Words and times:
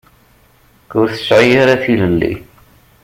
Ur 0.99 1.07
tesɛi 1.15 1.49
ara 1.61 1.81
tilelli. 1.83 2.33